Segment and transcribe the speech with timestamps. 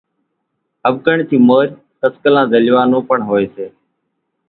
[0.89, 1.65] ۿٻڪڻ ٿِي مورِ
[2.01, 3.65] ڪسڪلان زلوِيا نون پڻ هوئيَ سي۔